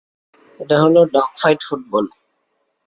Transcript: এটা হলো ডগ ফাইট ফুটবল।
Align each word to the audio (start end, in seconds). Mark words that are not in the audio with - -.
এটা 0.59 0.75
হলো 0.83 1.01
ডগ 1.13 1.29
ফাইট 1.41 1.59
ফুটবল। 1.67 2.05